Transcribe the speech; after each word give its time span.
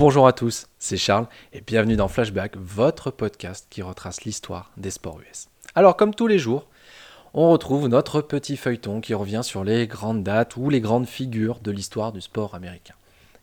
Bonjour 0.00 0.26
à 0.26 0.32
tous, 0.32 0.66
c'est 0.78 0.96
Charles 0.96 1.26
et 1.52 1.60
bienvenue 1.60 1.94
dans 1.94 2.08
Flashback, 2.08 2.56
votre 2.56 3.10
podcast 3.10 3.66
qui 3.68 3.82
retrace 3.82 4.24
l'histoire 4.24 4.72
des 4.78 4.90
sports 4.90 5.20
US. 5.20 5.48
Alors 5.74 5.94
comme 5.94 6.14
tous 6.14 6.26
les 6.26 6.38
jours, 6.38 6.68
on 7.34 7.50
retrouve 7.50 7.86
notre 7.86 8.22
petit 8.22 8.56
feuilleton 8.56 9.02
qui 9.02 9.12
revient 9.12 9.42
sur 9.44 9.62
les 9.62 9.86
grandes 9.86 10.22
dates 10.22 10.56
ou 10.56 10.70
les 10.70 10.80
grandes 10.80 11.06
figures 11.06 11.60
de 11.60 11.70
l'histoire 11.70 12.12
du 12.12 12.22
sport 12.22 12.54
américain. 12.54 12.94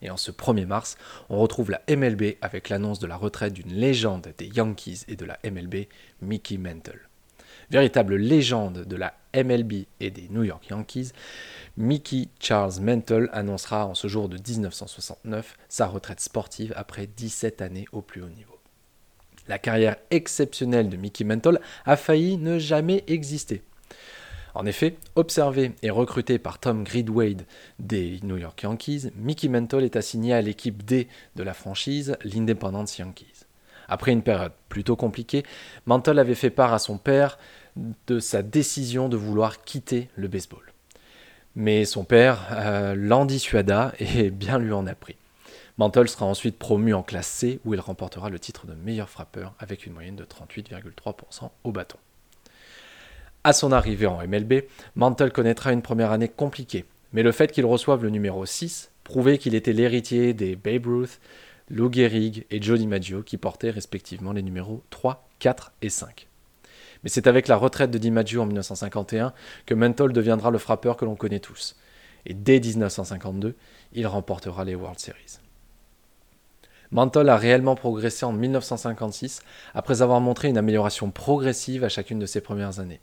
Et 0.00 0.08
en 0.08 0.16
ce 0.16 0.30
1er 0.30 0.64
mars, 0.64 0.96
on 1.28 1.40
retrouve 1.40 1.70
la 1.70 1.82
MLB 1.94 2.36
avec 2.40 2.70
l'annonce 2.70 3.00
de 3.00 3.06
la 3.06 3.18
retraite 3.18 3.52
d'une 3.52 3.74
légende 3.74 4.32
des 4.38 4.46
Yankees 4.46 5.04
et 5.08 5.16
de 5.16 5.26
la 5.26 5.38
MLB, 5.44 5.88
Mickey 6.22 6.56
Mantle. 6.56 7.06
Véritable 7.70 8.16
légende 8.16 8.86
de 8.86 8.96
la 8.96 9.12
MLB 9.34 9.84
et 10.00 10.10
des 10.10 10.28
New 10.30 10.44
York 10.44 10.66
Yankees, 10.70 11.12
Mickey 11.78 12.28
Charles 12.40 12.80
Mantle 12.80 13.28
annoncera 13.34 13.86
en 13.86 13.94
ce 13.94 14.08
jour 14.08 14.30
de 14.30 14.38
1969 14.38 15.58
sa 15.68 15.86
retraite 15.86 16.20
sportive 16.20 16.72
après 16.74 17.06
17 17.06 17.60
années 17.60 17.84
au 17.92 18.00
plus 18.00 18.22
haut 18.22 18.30
niveau. 18.30 18.58
La 19.46 19.58
carrière 19.58 19.96
exceptionnelle 20.10 20.88
de 20.88 20.96
Mickey 20.96 21.24
Mantle 21.24 21.60
a 21.84 21.96
failli 21.96 22.38
ne 22.38 22.58
jamais 22.58 23.04
exister. 23.08 23.62
En 24.54 24.64
effet, 24.64 24.96
observé 25.16 25.72
et 25.82 25.90
recruté 25.90 26.38
par 26.38 26.58
Tom 26.58 26.82
Gridwade 26.82 27.44
des 27.78 28.20
New 28.22 28.38
York 28.38 28.62
Yankees, 28.62 29.10
Mickey 29.14 29.48
Mantle 29.48 29.84
est 29.84 29.96
assigné 29.96 30.32
à 30.32 30.40
l'équipe 30.40 30.82
D 30.82 31.08
de 31.36 31.42
la 31.42 31.52
franchise, 31.52 32.16
l'Independence 32.24 32.96
Yankees. 32.96 33.44
Après 33.86 34.12
une 34.12 34.22
période 34.22 34.52
plutôt 34.70 34.96
compliquée, 34.96 35.44
Mantle 35.84 36.18
avait 36.18 36.34
fait 36.34 36.48
part 36.48 36.72
à 36.72 36.78
son 36.78 36.96
père 36.96 37.38
de 38.06 38.18
sa 38.18 38.40
décision 38.40 39.10
de 39.10 39.18
vouloir 39.18 39.62
quitter 39.62 40.08
le 40.16 40.26
baseball. 40.26 40.72
Mais 41.56 41.84
son 41.84 42.04
père 42.04 42.46
euh, 42.52 42.94
l'en 42.94 43.24
dissuada 43.24 43.92
et 43.98 44.30
bien 44.30 44.58
lui 44.58 44.72
en 44.72 44.86
a 44.86 44.94
pris. 44.94 45.16
Mantle 45.78 46.08
sera 46.08 46.24
ensuite 46.24 46.58
promu 46.58 46.94
en 46.94 47.02
classe 47.02 47.26
C 47.26 47.60
où 47.64 47.74
il 47.74 47.80
remportera 47.80 48.30
le 48.30 48.38
titre 48.38 48.66
de 48.66 48.74
meilleur 48.74 49.10
frappeur 49.10 49.54
avec 49.58 49.84
une 49.84 49.92
moyenne 49.92 50.16
de 50.16 50.24
38,3% 50.24 51.50
au 51.64 51.72
bâton. 51.72 51.98
À 53.44 53.52
son 53.52 53.72
arrivée 53.72 54.06
en 54.06 54.26
MLB, 54.26 54.64
Mantle 54.94 55.30
connaîtra 55.30 55.72
une 55.72 55.82
première 55.82 56.12
année 56.12 56.28
compliquée, 56.28 56.84
mais 57.12 57.22
le 57.22 57.32
fait 57.32 57.52
qu'il 57.52 57.66
reçoive 57.66 58.02
le 58.02 58.10
numéro 58.10 58.44
6 58.44 58.90
prouvait 59.04 59.38
qu'il 59.38 59.54
était 59.54 59.72
l'héritier 59.72 60.34
des 60.34 60.56
Babe 60.56 60.86
Ruth, 60.86 61.20
Lou 61.70 61.92
Gehrig 61.92 62.46
et 62.50 62.60
Johnny 62.60 62.86
Maggio 62.86 63.22
qui 63.22 63.36
portaient 63.36 63.70
respectivement 63.70 64.32
les 64.32 64.42
numéros 64.42 64.82
3, 64.90 65.28
4 65.38 65.72
et 65.82 65.90
5. 65.90 66.26
Mais 67.06 67.10
c'est 67.10 67.28
avec 67.28 67.46
la 67.46 67.54
retraite 67.54 67.92
de 67.92 67.98
DiMaggio 67.98 68.42
en 68.42 68.46
1951 68.46 69.32
que 69.64 69.74
Mantle 69.74 70.12
deviendra 70.12 70.50
le 70.50 70.58
frappeur 70.58 70.96
que 70.96 71.04
l'on 71.04 71.14
connaît 71.14 71.38
tous. 71.38 71.76
Et 72.26 72.34
dès 72.34 72.58
1952, 72.58 73.54
il 73.92 74.08
remportera 74.08 74.64
les 74.64 74.74
World 74.74 74.98
Series. 74.98 75.38
Mantle 76.90 77.28
a 77.28 77.36
réellement 77.36 77.76
progressé 77.76 78.26
en 78.26 78.32
1956 78.32 79.42
après 79.72 80.02
avoir 80.02 80.20
montré 80.20 80.48
une 80.48 80.58
amélioration 80.58 81.12
progressive 81.12 81.84
à 81.84 81.88
chacune 81.88 82.18
de 82.18 82.26
ses 82.26 82.40
premières 82.40 82.80
années. 82.80 83.00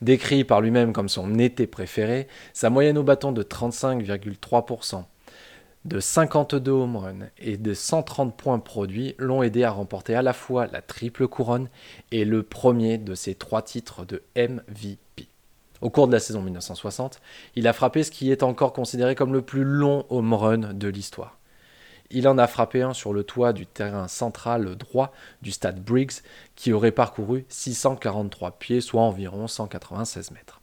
Décrit 0.00 0.44
par 0.44 0.60
lui-même 0.60 0.92
comme 0.92 1.08
son 1.08 1.36
été 1.40 1.66
préféré, 1.66 2.28
sa 2.52 2.70
moyenne 2.70 2.98
au 2.98 3.02
bâton 3.02 3.32
de 3.32 3.42
35,3%, 3.42 5.06
de 5.84 6.00
52 6.00 6.70
home 6.72 6.96
runs 6.96 7.28
et 7.38 7.56
de 7.56 7.74
130 7.74 8.36
points 8.36 8.58
produits 8.58 9.14
l'ont 9.18 9.42
aidé 9.42 9.64
à 9.64 9.70
remporter 9.70 10.14
à 10.14 10.22
la 10.22 10.32
fois 10.32 10.66
la 10.66 10.80
triple 10.80 11.28
couronne 11.28 11.68
et 12.10 12.24
le 12.24 12.42
premier 12.42 12.96
de 12.96 13.14
ses 13.14 13.34
trois 13.34 13.62
titres 13.62 14.04
de 14.04 14.22
MVP. 14.36 15.28
Au 15.82 15.90
cours 15.90 16.06
de 16.06 16.12
la 16.12 16.20
saison 16.20 16.40
1960, 16.40 17.20
il 17.56 17.68
a 17.68 17.74
frappé 17.74 18.02
ce 18.02 18.10
qui 18.10 18.30
est 18.30 18.42
encore 18.42 18.72
considéré 18.72 19.14
comme 19.14 19.34
le 19.34 19.42
plus 19.42 19.64
long 19.64 20.06
home 20.08 20.32
run 20.32 20.72
de 20.72 20.88
l'histoire. 20.88 21.38
Il 22.10 22.28
en 22.28 22.38
a 22.38 22.46
frappé 22.46 22.80
un 22.80 22.94
sur 22.94 23.12
le 23.12 23.24
toit 23.24 23.52
du 23.52 23.66
terrain 23.66 24.08
central 24.08 24.76
droit 24.76 25.12
du 25.42 25.50
stade 25.50 25.82
Briggs 25.82 26.22
qui 26.54 26.72
aurait 26.72 26.92
parcouru 26.92 27.44
643 27.48 28.52
pieds, 28.52 28.80
soit 28.80 29.02
environ 29.02 29.48
196 29.48 30.30
mètres. 30.30 30.60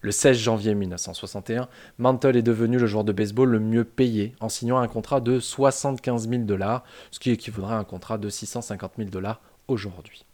Le 0.00 0.12
16 0.12 0.36
janvier 0.36 0.74
1961, 0.74 1.68
Mantle 1.98 2.36
est 2.36 2.42
devenu 2.42 2.78
le 2.78 2.86
joueur 2.86 3.04
de 3.04 3.12
baseball 3.12 3.48
le 3.48 3.60
mieux 3.60 3.84
payé 3.84 4.34
en 4.40 4.48
signant 4.48 4.78
un 4.78 4.88
contrat 4.88 5.20
de 5.20 5.40
75 5.40 6.28
000 6.28 6.42
dollars, 6.42 6.84
ce 7.10 7.18
qui 7.18 7.30
équivaudrait 7.30 7.74
à 7.74 7.78
un 7.78 7.84
contrat 7.84 8.18
de 8.18 8.28
650 8.28 8.92
000 8.98 9.10
dollars 9.10 9.40
aujourd'hui. 9.66 10.24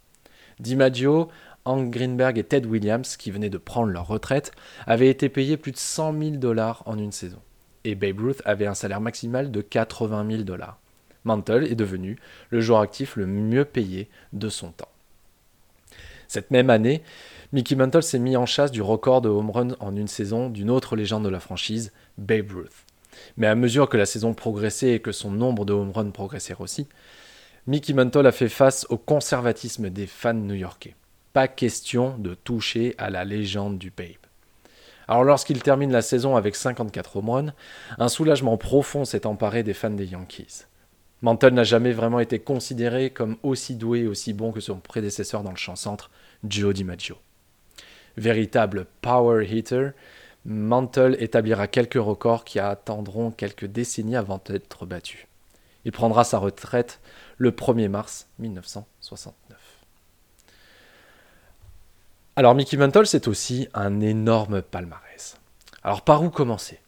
DiMaggio, 0.59 1.29
Hank 1.65 1.91
Greenberg 1.91 2.37
et 2.37 2.43
Ted 2.43 2.67
Williams, 2.67 3.17
qui 3.17 3.31
venaient 3.31 3.49
de 3.49 3.57
prendre 3.57 3.91
leur 3.91 4.07
retraite, 4.07 4.51
avaient 4.85 5.09
été 5.09 5.29
payés 5.29 5.57
plus 5.57 5.71
de 5.71 5.77
100 5.77 6.17
000 6.17 6.35
dollars 6.37 6.83
en 6.85 6.97
une 6.97 7.11
saison 7.11 7.41
et 7.85 7.95
Babe 7.95 8.19
Ruth 8.19 8.41
avait 8.45 8.65
un 8.65 8.73
salaire 8.73 8.99
maximal 8.99 9.51
de 9.51 9.61
80 9.61 10.27
000 10.29 10.43
dollars. 10.43 10.79
Mantle 11.23 11.65
est 11.65 11.75
devenu 11.75 12.17
le 12.49 12.59
joueur 12.59 12.81
actif 12.81 13.15
le 13.15 13.25
mieux 13.25 13.65
payé 13.65 14.09
de 14.33 14.49
son 14.49 14.71
temps. 14.71 14.89
Cette 16.27 16.51
même 16.51 16.69
année, 16.69 17.01
Mickey 17.53 17.75
Mantle 17.75 18.03
s'est 18.03 18.19
mis 18.19 18.35
en 18.35 18.45
chasse 18.45 18.71
du 18.71 18.81
record 18.81 19.21
de 19.21 19.29
home 19.29 19.49
run 19.49 19.75
en 19.79 19.95
une 19.95 20.07
saison 20.07 20.49
d'une 20.49 20.69
autre 20.69 20.95
légende 20.95 21.23
de 21.23 21.29
la 21.29 21.39
franchise, 21.39 21.91
Babe 22.17 22.51
Ruth. 22.51 22.85
Mais 23.37 23.47
à 23.47 23.55
mesure 23.55 23.89
que 23.89 23.97
la 23.97 24.05
saison 24.05 24.33
progressait 24.33 24.93
et 24.93 24.99
que 24.99 25.11
son 25.11 25.31
nombre 25.31 25.65
de 25.65 25.73
home 25.73 25.91
runs 25.91 26.11
progressait 26.11 26.55
aussi, 26.59 26.87
Mickey 27.67 27.93
Mantle 27.93 28.27
a 28.27 28.31
fait 28.31 28.49
face 28.49 28.85
au 28.89 28.97
conservatisme 28.97 29.89
des 29.89 30.07
fans 30.07 30.33
new-yorkais. 30.33 30.95
Pas 31.33 31.47
question 31.47 32.17
de 32.17 32.33
toucher 32.33 32.95
à 32.97 33.09
la 33.09 33.25
légende 33.25 33.77
du 33.77 33.91
Babe. 33.91 34.25
Alors 35.07 35.23
lorsqu'il 35.23 35.61
termine 35.61 35.91
la 35.91 36.01
saison 36.01 36.35
avec 36.35 36.55
54 36.55 37.17
home 37.17 37.29
runs, 37.29 37.53
un 37.97 38.07
soulagement 38.07 38.57
profond 38.57 39.05
s'est 39.05 39.25
emparé 39.25 39.63
des 39.63 39.73
fans 39.73 39.89
des 39.91 40.07
Yankees. 40.07 40.65
Mantle 41.21 41.53
n'a 41.53 41.63
jamais 41.63 41.91
vraiment 41.91 42.19
été 42.19 42.39
considéré 42.39 43.09
comme 43.09 43.37
aussi 43.43 43.75
doué 43.75 44.01
et 44.01 44.07
aussi 44.07 44.33
bon 44.33 44.51
que 44.51 44.59
son 44.59 44.77
prédécesseur 44.77 45.43
dans 45.43 45.51
le 45.51 45.57
champ 45.57 45.75
centre, 45.75 46.11
Joe 46.43 46.73
DiMaggio. 46.73 47.17
Véritable 48.17 48.85
power 49.01 49.45
hitter, 49.45 49.89
Mantle 50.45 51.15
établira 51.19 51.67
quelques 51.67 51.95
records 51.95 52.45
qui 52.45 52.59
attendront 52.59 53.31
quelques 53.31 53.65
décennies 53.65 54.15
avant 54.15 54.39
d'être 54.45 54.85
battus. 54.85 55.25
Il 55.85 55.91
prendra 55.91 56.23
sa 56.23 56.37
retraite 56.37 56.99
le 57.37 57.51
1er 57.51 57.89
mars 57.89 58.27
1969. 58.39 59.57
Alors 62.35 62.53
Mickey 62.53 62.77
Mantle, 62.77 63.07
c'est 63.07 63.27
aussi 63.27 63.67
un 63.73 64.01
énorme 64.01 64.61
palmarès. 64.61 65.37
Alors 65.83 66.01
par 66.01 66.21
où 66.21 66.29
commencer? 66.29 66.79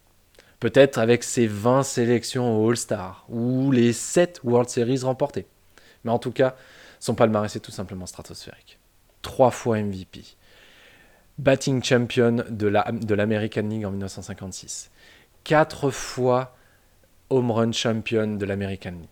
Peut-être 0.59 0.97
avec 0.97 1.23
ses 1.23 1.45
20 1.45 1.84
sélections 1.84 2.57
au 2.57 2.69
All-Star 2.69 3.25
ou 3.29 3.72
les 3.72 3.94
7 3.94 4.41
World 4.44 4.69
Series 4.69 5.01
remportées. 5.03 5.45
Mais 6.03 6.12
en 6.12 6.19
tout 6.19 6.31
cas, 6.31 6.56
son 7.00 7.13
palmarès 7.13 7.56
est 7.56 7.59
tout 7.59 7.72
simplement 7.72 8.07
stratosphérique. 8.07 8.79
Trois 9.22 9.51
fois 9.51 9.79
MVP. 9.81 10.22
Batting 11.38 11.84
champion 11.84 12.44
de 12.50 13.13
l'American 13.13 13.67
League 13.67 13.85
en 13.85 13.91
1956. 13.91 14.90
Quatre 15.44 15.91
fois 15.91 16.56
home 17.29 17.51
run 17.51 17.72
champion 17.72 18.35
de 18.35 18.46
l'American 18.46 18.91
League. 18.91 19.09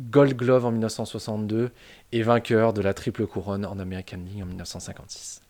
Gold 0.00 0.36
Glove 0.36 0.66
en 0.66 0.72
1962 0.72 1.70
et 2.12 2.22
vainqueur 2.22 2.72
de 2.72 2.82
la 2.82 2.92
triple 2.94 3.26
couronne 3.26 3.64
en 3.64 3.78
American 3.78 4.18
League 4.18 4.42
en 4.42 4.46
1956. 4.46 5.40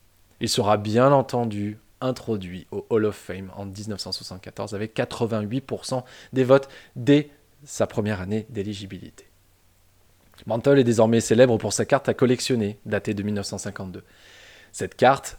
Il 0.40 0.48
sera 0.48 0.76
bien 0.76 1.10
entendu 1.12 1.78
introduit 2.04 2.66
au 2.70 2.86
Hall 2.90 3.06
of 3.06 3.16
Fame 3.16 3.50
en 3.56 3.64
1974 3.64 4.74
avec 4.74 4.94
88% 4.96 6.04
des 6.32 6.44
votes 6.44 6.68
dès 6.94 7.30
sa 7.64 7.86
première 7.86 8.20
année 8.20 8.46
d'éligibilité. 8.50 9.26
Mantle 10.46 10.78
est 10.78 10.84
désormais 10.84 11.20
célèbre 11.20 11.56
pour 11.56 11.72
sa 11.72 11.84
carte 11.84 12.08
à 12.08 12.14
collectionner, 12.14 12.78
datée 12.84 13.14
de 13.14 13.22
1952. 13.22 14.04
Cette 14.72 14.94
carte, 14.94 15.38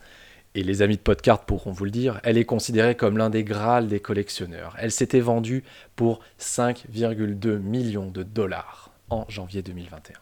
et 0.56 0.64
les 0.64 0.82
amis 0.82 0.96
de 0.96 1.02
Podcart 1.02 1.46
pourront 1.46 1.72
vous 1.72 1.86
le 1.86 1.92
dire, 1.92 2.22
elle 2.24 2.38
est 2.38 2.46
considérée 2.46 2.96
comme 2.96 3.18
l'un 3.18 3.30
des 3.30 3.44
Graals 3.44 3.88
des 3.88 4.00
collectionneurs. 4.00 4.76
Elle 4.80 4.92
s'était 4.92 5.20
vendue 5.20 5.64
pour 5.96 6.22
5,2 6.40 7.58
millions 7.58 8.10
de 8.10 8.24
dollars 8.24 8.92
en 9.10 9.26
janvier 9.28 9.62
2021. 9.62 10.16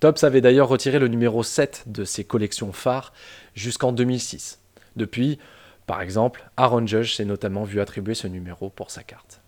Tops 0.00 0.24
avait 0.24 0.40
d'ailleurs 0.40 0.68
retiré 0.68 0.98
le 0.98 1.08
numéro 1.08 1.42
7 1.42 1.84
de 1.86 2.04
ses 2.04 2.24
collections 2.24 2.72
phares 2.72 3.12
jusqu'en 3.54 3.92
2006. 3.92 4.58
Depuis, 4.96 5.38
par 5.86 6.00
exemple, 6.00 6.48
Aaron 6.56 6.86
Judge 6.86 7.14
s'est 7.14 7.24
notamment 7.24 7.64
vu 7.64 7.80
attribuer 7.80 8.14
ce 8.14 8.26
numéro 8.26 8.70
pour 8.70 8.90
sa 8.90 9.02
carte. 9.02 9.40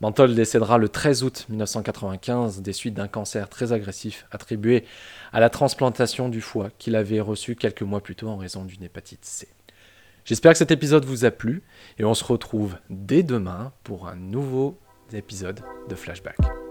Mantle 0.00 0.34
décédera 0.34 0.76
le 0.76 0.90
13 0.90 1.22
août 1.22 1.46
1995 1.48 2.60
des 2.60 2.74
suites 2.74 2.94
d'un 2.94 3.08
cancer 3.08 3.48
très 3.48 3.72
agressif 3.72 4.26
attribué 4.30 4.84
à 5.32 5.40
la 5.40 5.48
transplantation 5.48 6.28
du 6.28 6.42
foie 6.42 6.68
qu'il 6.78 6.96
avait 6.96 7.20
reçu 7.20 7.56
quelques 7.56 7.82
mois 7.82 8.02
plus 8.02 8.14
tôt 8.14 8.28
en 8.28 8.36
raison 8.36 8.66
d'une 8.66 8.82
hépatite 8.82 9.24
C. 9.24 9.48
J'espère 10.26 10.52
que 10.52 10.58
cet 10.58 10.70
épisode 10.70 11.06
vous 11.06 11.24
a 11.24 11.30
plu 11.30 11.62
et 11.98 12.04
on 12.04 12.14
se 12.14 12.24
retrouve 12.24 12.76
dès 12.90 13.22
demain 13.22 13.72
pour 13.84 14.08
un 14.08 14.16
nouveau 14.16 14.78
épisode 15.12 15.60
de 15.88 15.94
Flashback. 15.94 16.65